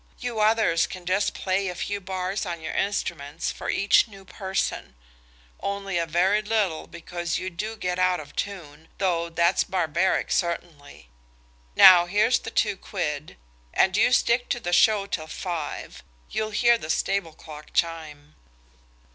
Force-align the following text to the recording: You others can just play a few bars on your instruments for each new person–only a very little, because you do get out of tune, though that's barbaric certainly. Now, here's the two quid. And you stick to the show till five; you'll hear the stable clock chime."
You 0.17 0.39
others 0.39 0.87
can 0.87 1.05
just 1.05 1.35
play 1.35 1.67
a 1.67 1.75
few 1.75 2.01
bars 2.01 2.43
on 2.43 2.59
your 2.59 2.73
instruments 2.73 3.51
for 3.51 3.69
each 3.69 4.07
new 4.07 4.25
person–only 4.25 5.97
a 5.99 6.07
very 6.07 6.41
little, 6.41 6.87
because 6.87 7.37
you 7.37 7.51
do 7.51 7.75
get 7.77 7.99
out 7.99 8.19
of 8.19 8.35
tune, 8.35 8.87
though 8.97 9.29
that's 9.29 9.63
barbaric 9.63 10.31
certainly. 10.31 11.07
Now, 11.75 12.07
here's 12.07 12.39
the 12.39 12.49
two 12.49 12.77
quid. 12.77 13.37
And 13.75 13.95
you 13.95 14.11
stick 14.11 14.49
to 14.49 14.59
the 14.59 14.73
show 14.73 15.05
till 15.05 15.27
five; 15.27 16.01
you'll 16.31 16.49
hear 16.49 16.79
the 16.79 16.89
stable 16.89 17.33
clock 17.33 17.67
chime." 17.71 18.33